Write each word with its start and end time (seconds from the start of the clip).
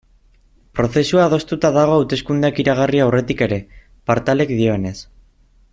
Prozesua 0.77 1.25
adostuta 1.27 1.71
dago 1.75 1.97
hauteskundeak 1.99 2.63
iragarri 2.65 3.03
aurretik 3.05 3.45
ere, 3.49 3.61
Partalek 4.13 4.55
dioenez. 4.63 4.97